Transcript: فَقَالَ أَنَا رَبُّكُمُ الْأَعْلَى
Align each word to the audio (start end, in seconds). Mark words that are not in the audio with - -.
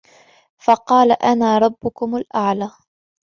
فَقَالَ 0.63 1.11
أَنَا 1.11 1.57
رَبُّكُمُ 1.57 2.15
الْأَعْلَى 2.15 2.71